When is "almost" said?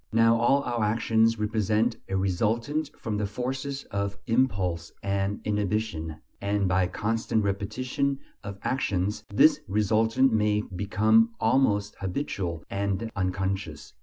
11.39-11.95